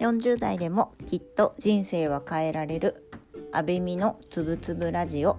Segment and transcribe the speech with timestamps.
[0.00, 3.06] 40代でもきっと人生は変えられる
[3.52, 5.36] アベミのつぶつぶラジオ。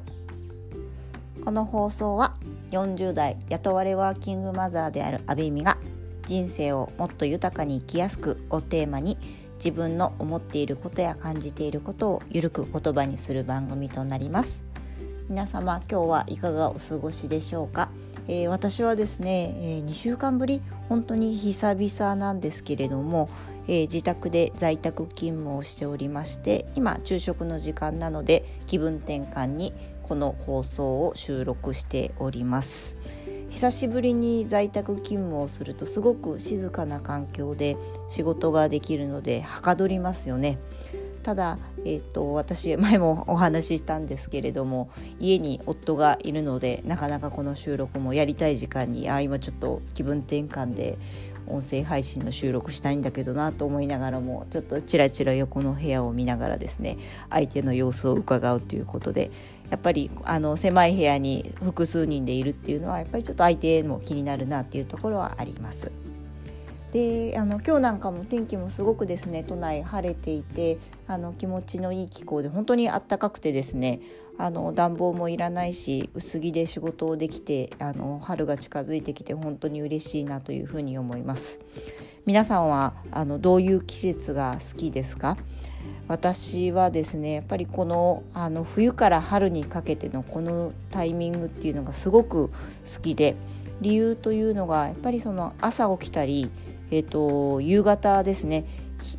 [1.44, 2.36] この放送は
[2.70, 5.80] 40代雇われワーキングマザーであるアベミが
[6.28, 9.18] 人生をもっと豊かに生きやすくをテーマに
[9.56, 14.62] 自分の思っていることや感じていることをゆるく言葉にする番組となります。
[15.28, 17.90] 皆様今日はいかがお過ごしでしょうか？
[18.28, 20.62] えー、私はですね、えー、2週間ぶり？
[20.88, 23.28] 本当に久々なんですけれども、
[23.72, 32.98] えー、自宅で在宅勤務をしておりまして今昼食の時間なので気分転換にこの放送を収録しております。
[33.50, 37.76] 久しぶりに在宅勤務をするとすごく静かな環境で
[38.08, 40.58] 仕事ができるのではかどりますよね。
[41.24, 50.98] ただ、えーと、私前もお話ししたんですけれども家に夫がいるのでなかなかこの収録もやりたい時間にあ今ちょっと気分転換で
[51.48, 56.98] 音声配信の収録したいんだけどなと思いながらもちょっとちらちら横の部屋を見ながらですね
[57.30, 59.32] 相手の様子を伺うということで
[59.70, 65.92] やっぱりあの狭い部屋に複数人でいるっていうのはやっぱりちょっと相手も気になるなっていうところはあります。
[66.92, 74.02] であの今日なんかも天気もすごくですね都内晴れていてあの気持ちのいい気候で本当にあったかくてですね
[74.38, 81.62] あの暖房もいらないし薄着で仕事をできてあの春が近づいてきて本当に嬉しいなというふうに思います。
[82.26, 85.38] 皆さんはあのどういう季節が好きですか？
[86.08, 93.36] 私はですねやっぱりこのあの冬から春にかけてのこのタイミングっていうのがすごく好きで
[93.80, 96.52] 理由というのがやっぱりその朝起きたり
[96.92, 98.66] えーと、夕方ですね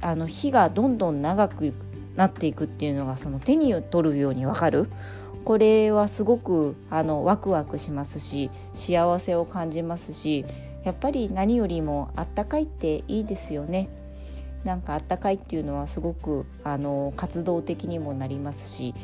[0.00, 1.72] あの日がどんどん長く
[2.16, 4.88] なっていくっていうのがその手に取るようにわかる
[5.44, 10.44] これはすごくあのワクワクしますし幸せを感じますし
[10.84, 13.88] やっぱり何よりもあったかいっていいですよね。
[14.64, 18.94] なんかあったかいっていうのはすごくあの活動的にもなりますし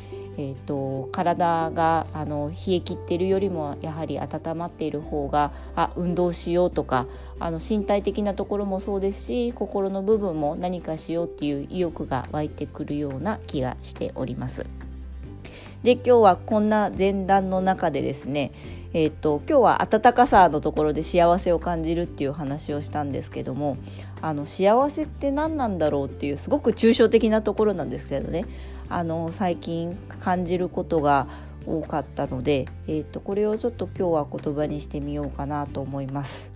[0.40, 7.06] えーと、体があの冷え切ってるよりもやはり温まっている方があ運動しようとか
[7.40, 14.64] あの身体的なところもそうですし心の部分も何かしようっていう意欲が湧いてくるような気がしております。
[15.82, 18.52] で今日はこんな前段の中でですね
[18.94, 23.76] えーと、今日は温かさのところで幸せを感じるっていう話をしたんですけども
[24.22, 28.46] あの幸せって何なんだろうっていうすごく抽象的なところなんですけどね
[28.88, 31.26] あの最近感じることが
[31.66, 36.52] 多かったので、えーと、これをちょっと今日は言葉にしてみようかなと思います。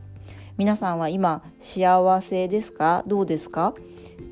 [0.56, 3.04] 皆さんは今幸せですか？
[3.06, 3.74] どうですか、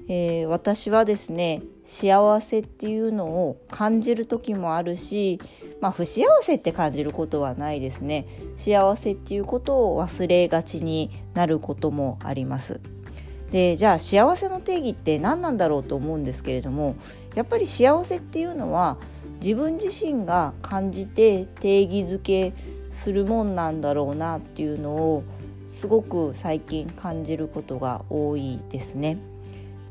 [0.09, 5.41] えー、私はですね幸せっていうのを感じる時もあるし、
[5.81, 8.27] まあ、不幸せって感じることはないですね。
[8.57, 12.81] 幸せっていうことを忘れがちになることもあります。
[13.51, 16.97] でじゃあ幸せの定義って何なんだろうと思うんですけれども
[17.35, 18.97] やっぱり幸せっていうのは
[19.43, 22.53] 自分自身が感じて定義づけ
[22.91, 25.25] するもんなんだろうなっていうのを
[25.69, 29.19] すごく最近感じることが多いですね。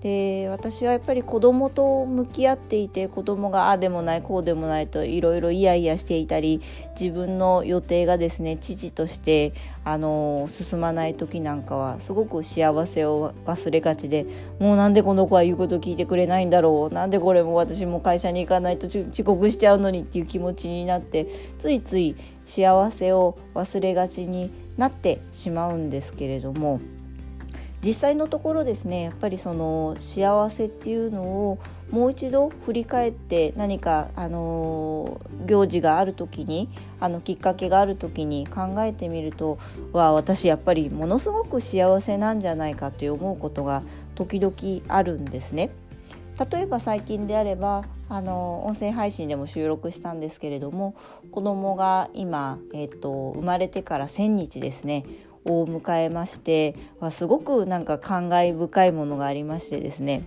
[0.02, 6.62] で私はやっぱり子供と向き合っていて子供がああでもないこうでもないといろいろイヤイヤしていたり
[7.00, 9.52] 自分の予定がですね父として
[9.84, 14.26] あの進まない時なんかはすごく幸せを忘れがちで
[14.60, 21.28] もうなんでこの子は言うこと聞いてくれないんだろうなんでこれも私も会社に行かないと遅刻しちゃうのにっていう気持ちになって
[21.58, 26.80] ついつい幸せを忘れがちになってしまうんですけれども。
[27.84, 31.60] 実際のところですねやっぱりその幸せっていうのを
[31.92, 36.70] もう一度振り返って何かあの行事がある時に
[37.00, 39.58] あのきっかけがある時に考えてみると
[39.92, 43.82] は私やっぱりものすごく幸せなんじゃないかと思うことが
[44.16, 44.56] 時々
[44.88, 45.72] あるんですね。
[46.52, 50.96] 例えば最近であればあの音声配信でも収録したんですけれども
[51.32, 55.06] 子供が今、えーと、生まれてから1,000日ですね
[55.50, 56.76] を迎えまして
[57.12, 60.24] すごくなんか感慨深いものがありましてですね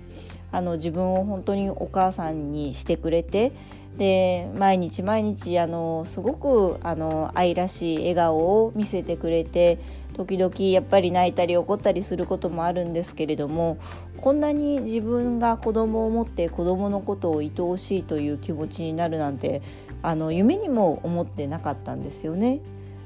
[0.51, 3.53] あの自分を本当にお母さんにしてくれて
[3.97, 9.79] で毎日毎日あのすごくあの愛らしい笑顔を見せてくれて
[10.15, 13.79] 時々やっぱり泣いたり怒ったりすることもあるんですけれども
[14.19, 19.63] こんなに自分が子供を持って子供のことを愛おしいという気持ちになるなんて
[20.03, 22.61] あの夢にも思ってなかったんですよね。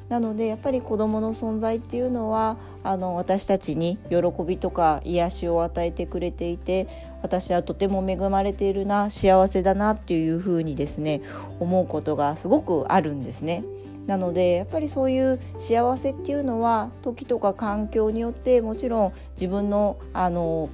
[0.09, 4.17] なのでやっぱり子どもの存在っていうのはあの私たちに喜
[4.47, 6.87] びとか癒しを与えてくれていて
[7.23, 11.23] 私はとても恵まれているな幸せだなっていうふうにですね
[11.59, 13.65] 思うことがすごくあるんですね。
[14.07, 20.71] なのでやっぱりそういう幸せっていうのは時とか環境によってもちろん自分のあの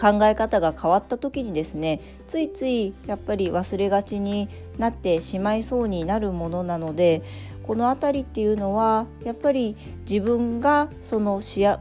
[0.00, 4.48] 考え方が変わった時にですねついついやっぱり忘れがちに
[4.78, 7.22] なってしまいそうになるものなので
[7.66, 9.76] この辺りっていうのはやっぱり
[10.08, 11.80] 自分がそのしあ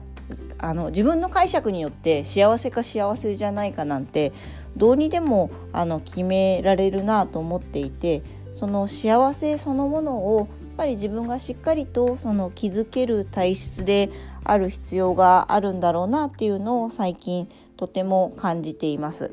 [0.62, 4.32] の自分の解釈によって幸せか幸せじゃないかなんて
[4.78, 8.22] どうにでもあの決められるなと思っていて
[8.54, 10.48] その幸せそのものをやっ
[10.78, 14.10] ぱり自分がしっかりとその気づける体質で
[14.44, 17.48] ある必要があるんだろうなっていうのを最近
[17.78, 19.32] とても感じています。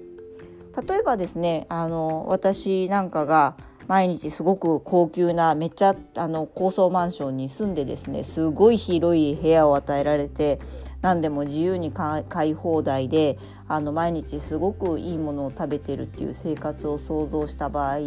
[0.87, 3.57] 例えばですねあの私なんかが
[3.89, 10.61] 毎日すごく高級なめっちゃあの高層マンションに住んでですねすごい広い部屋を与えられて
[11.01, 13.39] 何でも自由に買い放題で
[13.69, 17.99] あの毎日すごくいいものを食べてるっていう生活を想像した場合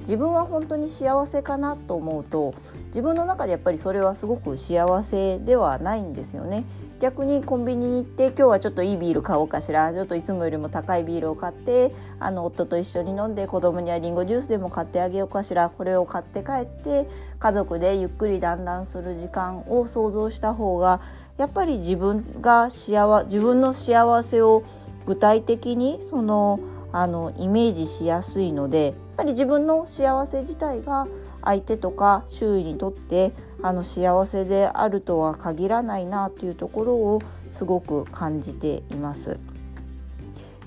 [0.00, 2.54] 自分は本当に幸せかなと思うと
[2.86, 6.64] 自分の中でやっぱりそれはすごく幸せではないんですよね。
[7.00, 21.00] 逆にコンビニに行って今日はちょっといいビール買おうかしらちょっといつもよりも高いビールを買ってあの夫と一緒に飲んで子供にはりんごジュースでも買ってあげようかしらこれを買って帰って家族でゆっくり団らんする時間を想像した方が
[21.36, 24.64] やっぱり自分が幸自分の幸せを
[25.06, 26.60] 具体的にその
[26.90, 31.06] あのイメージしやすいのでやっぱり自分の幸せ自体が
[31.42, 37.22] 相手とか周囲にとってあの幸せであるとは限らないなというところを
[37.52, 39.38] すごく感じています。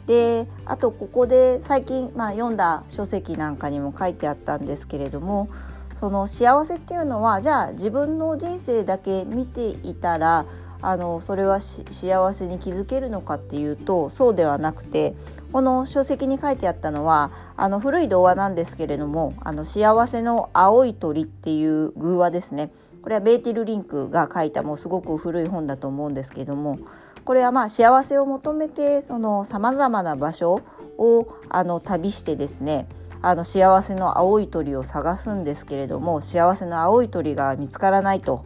[0.07, 5.47] であとここで最近、まあ、読んだ書籍なんかにも書いてあったんですけれども
[5.95, 10.45] その幸せっていうのはじゃあ自分の人生だけ見ていたら
[10.81, 15.13] あのそれは幸せに気づけるのかっていうとそうではなくて
[15.51, 22.71] この書籍に書いてあったのはあの古い童話なんですけれども「あの幸せの青い鳥」っていう偶話ですね
[23.03, 26.79] これはベーティル・リンクが書いたもうすごく古い本だと思うんですけども
[27.25, 30.61] これはまあ幸せを求めてそのさまざまな場所
[30.97, 32.87] をあの旅してですね
[33.21, 38.43] あの幸せの青い鳥を探すんですけれども幸せの青い鳥が見つからないと。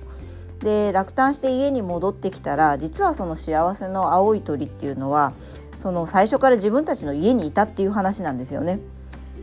[0.59, 5.33] で落胆して家に戻ってきたら実はその幸せの青い鳥っていうのは
[5.77, 8.79] その最初から自分たちの家にいたっていう話なんですよね。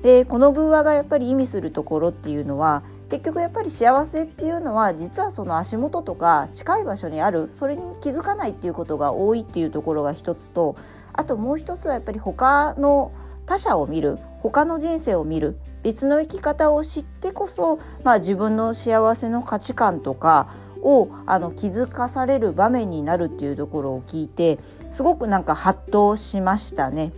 [0.03, 10.75] でこの偶話がやっぱり意味するところっていうのは結局やっぱり幸せっていうのは実はその足元とか近い場所にあるそれに気づかないっていうことが多いっていうところが一つと
[11.13, 13.13] あともう一つはやっぱり他の
[13.47, 20.49] 他者を見る他の人生を見る別の生き方を知ってこそ、まあ、自分の幸せの価値観とか
[20.83, 24.59] をあの気づかされる場面になるっていうところを聞いて
[24.91, 27.13] すごくなんかハッとしましたね。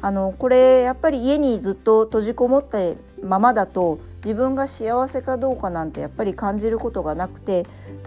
[0.00, 2.78] あのこれやっぱり家にずっと閉じこもった
[3.22, 7.66] ままだと自分が幸せかどうかなんてやっぱり感じることがなくて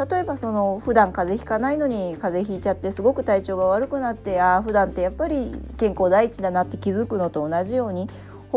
[0.09, 8.09] 例えばその普段風邪ひかないのに風邪ひいちゃってすごく体調が悪くなってああ普段ってやっぱり健康第一だなって気づくのと同じように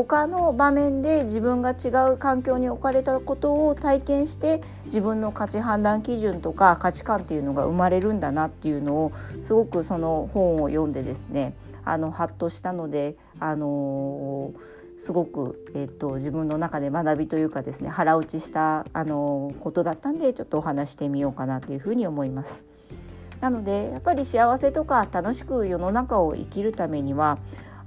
[0.05, 9.13] 他の場面で自分が違う環境に置かれたことを体験して自分の価値判断基準とか価値観っていうのが生まれるんだなっていうのを
[9.43, 11.55] すごくその本を読んでですね
[11.85, 22.67] あのハッとしたので、あのー、すごく、えーと、自分の中で学びというかですね腹落ちした、あのー、ことだったんでちょっとお話してみようかなというふうに思います。
[23.41, 27.39] なのでやっぱり幸せとか楽しく世の中を生きるためには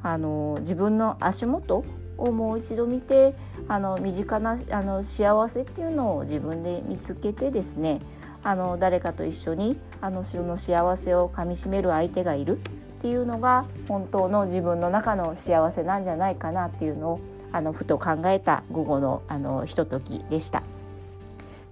[0.04, 1.84] あの自分の足元
[2.22, 3.34] をもう一度見て
[3.68, 8.00] あの身近なあの幸せっていうのを自分で見つけてですね
[8.44, 12.62] あの誰かと一緒にあのその幸せをかみしめる相手がいるっ
[13.02, 17.20] ていうのが本当の自分の中の幸せなんじゃないかなっていうのを
[17.52, 20.64] あのふと考えた午後のあのひとときでした。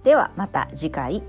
[0.04, 1.22] ではまた次回。